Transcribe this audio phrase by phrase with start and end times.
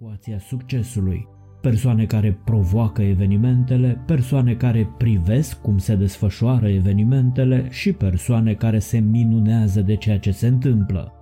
[0.00, 1.28] ecuația succesului.
[1.60, 8.98] Persoane care provoacă evenimentele, persoane care privesc cum se desfășoară evenimentele și persoane care se
[8.98, 11.12] minunează de ceea ce se întâmplă.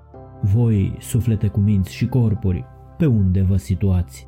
[0.43, 2.65] Voi, suflete cu minți și corpuri,
[2.99, 4.27] pe unde vă situați?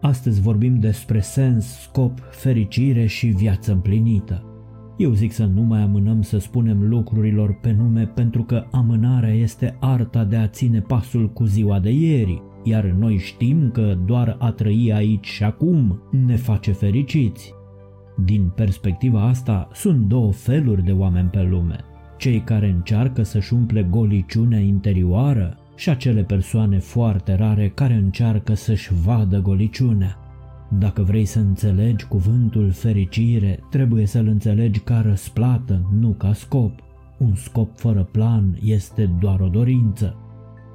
[0.00, 4.44] Astăzi vorbim despre sens, scop, fericire și viață împlinită.
[4.96, 9.76] Eu zic să nu mai amânăm să spunem lucrurilor pe nume pentru că amânarea este
[9.80, 14.50] arta de a ține pasul cu ziua de ieri, iar noi știm că doar a
[14.50, 17.54] trăi aici și acum ne face fericiți.
[18.24, 21.76] Din perspectiva asta, sunt două feluri de oameni pe lume.
[22.18, 28.94] Cei care încearcă să-și umple goliciunea interioară și acele persoane foarte rare care încearcă să-și
[29.04, 30.16] vadă goliciunea.
[30.78, 36.72] Dacă vrei să înțelegi cuvântul fericire, trebuie să-l înțelegi ca răsplată, nu ca scop.
[37.18, 40.16] Un scop fără plan este doar o dorință.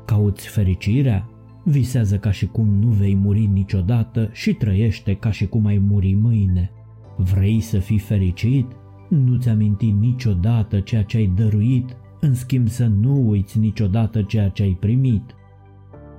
[0.05, 1.30] Cauți fericirea?
[1.63, 6.13] Visează ca și cum nu vei muri niciodată și trăiește ca și cum ai muri
[6.13, 6.72] mâine.
[7.17, 8.66] Vrei să fii fericit?
[9.09, 14.63] Nu-ți aminti niciodată ceea ce ai dăruit, în schimb să nu uiți niciodată ceea ce
[14.63, 15.36] ai primit.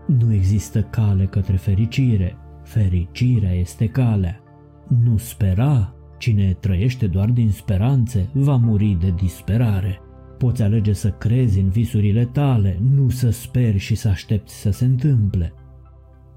[0.06, 4.40] Nu există cale către fericire, fericirea este calea.
[5.04, 10.00] Nu spera, cine trăiește doar din speranțe va muri de disperare.
[10.42, 14.84] Poți alege să crezi în visurile tale, nu să speri și să aștepți să se
[14.84, 15.52] întâmple.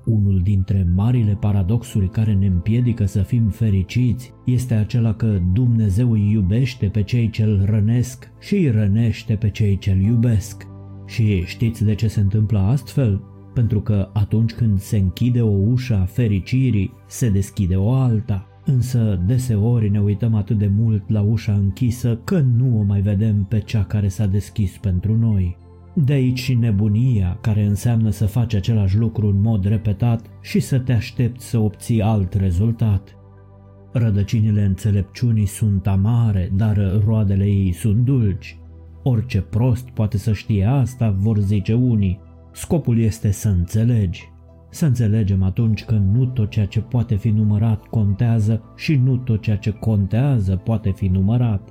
[0.06, 6.32] Unul dintre marile paradoxuri care ne împiedică să fim fericiți este acela că Dumnezeu îi
[6.32, 10.68] iubește pe cei ce îl rănesc și îi rănește pe cei ce îl iubesc.
[11.06, 13.22] Și știți de ce se întâmplă astfel?
[13.54, 18.50] Pentru că atunci când se închide o ușă a fericirii, se deschide o alta.
[18.66, 23.44] Însă deseori ne uităm atât de mult la ușa închisă că nu o mai vedem
[23.44, 25.58] pe cea care s-a deschis pentru noi.
[25.94, 30.80] De aici și nebunia, care înseamnă să faci același lucru în mod repetat și să
[30.80, 33.16] te aștepți să obții alt rezultat.
[33.92, 38.58] Rădăcinile înțelepciunii sunt amare, dar roadele ei sunt dulci.
[39.04, 42.20] Orice prost poate să știe asta, vor zice unii.
[42.52, 44.34] Scopul este să înțelegi.
[44.76, 49.42] Să înțelegem atunci că nu tot ceea ce poate fi numărat contează și nu tot
[49.42, 51.70] ceea ce contează poate fi numărat.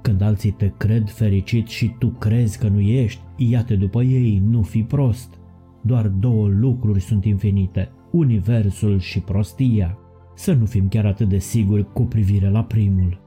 [0.00, 4.62] Când alții te cred fericit și tu crezi că nu ești, ia-te după ei, nu
[4.62, 5.38] fi prost.
[5.82, 9.98] Doar două lucruri sunt infinite, universul și prostia.
[10.34, 13.21] Să nu fim chiar atât de siguri cu privire la primul.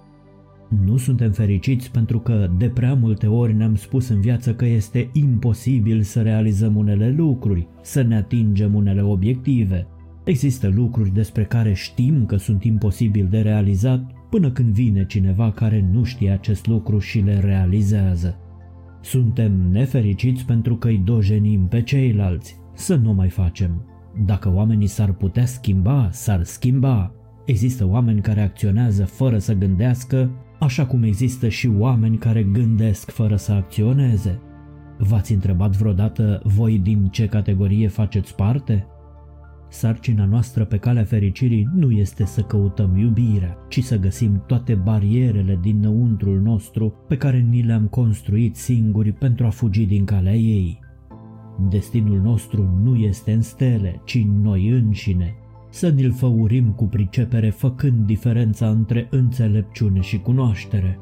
[0.69, 5.09] Nu suntem fericiți pentru că de prea multe ori ne-am spus în viață că este
[5.13, 9.87] imposibil să realizăm unele lucruri, să ne atingem unele obiective.
[10.23, 15.89] Există lucruri despre care știm că sunt imposibil de realizat până când vine cineva care
[15.91, 18.39] nu știe acest lucru și le realizează.
[19.01, 23.85] Suntem nefericiți pentru că îi dojenim pe ceilalți, să nu mai facem.
[24.25, 27.11] Dacă oamenii s-ar putea schimba, s-ar schimba.
[27.45, 33.35] Există oameni care acționează fără să gândească, așa cum există și oameni care gândesc fără
[33.35, 34.39] să acționeze.
[34.97, 38.87] V-ați întrebat vreodată voi din ce categorie faceți parte?
[39.69, 45.59] Sarcina noastră pe calea fericirii nu este să căutăm iubirea, ci să găsim toate barierele
[45.61, 50.79] dinăuntrul nostru pe care ni le-am construit singuri pentru a fugi din calea ei.
[51.69, 55.35] Destinul nostru nu este în stele, ci în noi înșine.
[55.75, 60.99] Să ni-l făurim cu pricepere făcând diferența între înțelepciune și cunoaștere.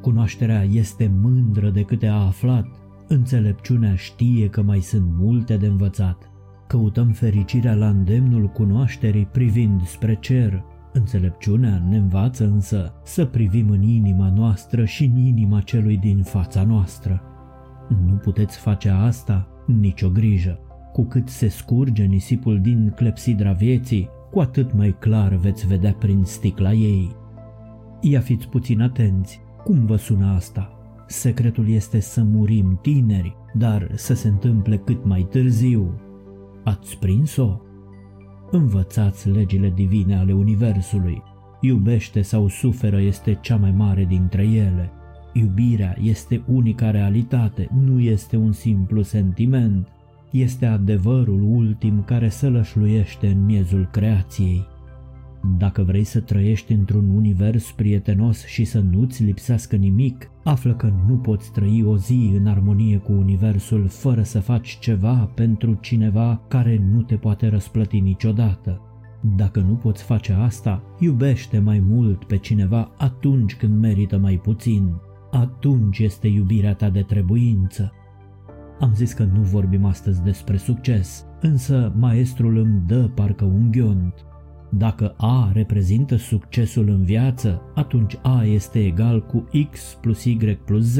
[0.00, 2.66] Cunoașterea este mândră de câte a aflat,
[3.08, 6.30] înțelepciunea știe că mai sunt multe de învățat.
[6.66, 10.64] Căutăm fericirea la îndemnul cunoașterii privind spre cer.
[10.92, 16.62] Înțelepciunea ne învață însă să privim în inima noastră și în inima celui din fața
[16.62, 17.22] noastră.
[18.06, 20.58] Nu puteți face asta, nicio grijă.
[20.94, 26.24] Cu cât se scurge nisipul din clepsidra vieții, cu atât mai clar veți vedea prin
[26.24, 27.16] sticla ei.
[28.00, 30.78] Ia fiți puțin atenți, cum vă sună asta?
[31.06, 36.00] Secretul este să murim tineri, dar să se întâmple cât mai târziu,
[36.64, 37.60] Ați prins-o?
[38.50, 41.22] Învățați legile divine ale Universului.
[41.60, 44.90] Iubește sau suferă este cea mai mare dintre ele.
[45.32, 49.88] Iubirea este unica realitate, nu este un simplu sentiment.
[50.34, 54.66] Este adevărul ultim care sălășluiește în miezul creației.
[55.58, 61.16] Dacă vrei să trăiești într-un univers prietenos și să nu-ți lipsească nimic, află că nu
[61.16, 66.84] poți trăi o zi în armonie cu universul fără să faci ceva pentru cineva care
[66.92, 68.80] nu te poate răsplăti niciodată.
[69.36, 74.94] Dacă nu poți face asta, iubește mai mult pe cineva atunci când merită mai puțin.
[75.30, 77.92] Atunci este iubirea ta de trebuință.
[78.80, 84.14] Am zis că nu vorbim astăzi despre succes, însă maestrul îmi dă parcă un ghiont.
[84.70, 90.84] Dacă A reprezintă succesul în viață, atunci A este egal cu X plus Y plus
[90.84, 90.98] Z,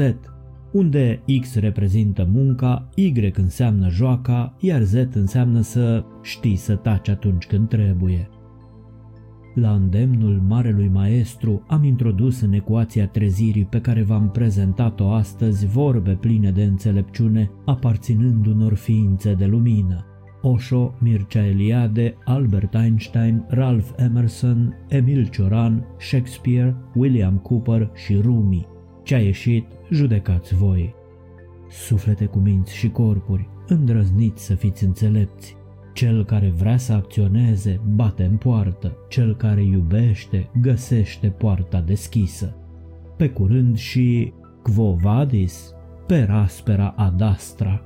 [0.71, 7.45] unde X reprezintă munca, Y înseamnă joaca, iar Z înseamnă să știi să taci atunci
[7.45, 8.29] când trebuie.
[9.55, 16.17] La îndemnul Marelui Maestru am introdus în ecuația trezirii pe care v-am prezentat-o astăzi vorbe
[16.19, 20.05] pline de înțelepciune aparținând unor ființe de lumină.
[20.41, 28.67] Osho, Mircea Eliade, Albert Einstein, Ralph Emerson, Emil Cioran, Shakespeare, William Cooper și Rumi.
[29.03, 30.93] Ce a ieșit, judecați voi.
[31.69, 35.55] Suflete cu minți și corpuri, îndrăzniți să fiți înțelepți.
[35.95, 42.55] Cel care vrea să acționeze bate în poartă, cel care iubește găsește poarta deschisă.
[43.17, 44.33] Pe curând și
[44.63, 45.73] Quo vadis?
[46.07, 47.81] Per aspera ad astra.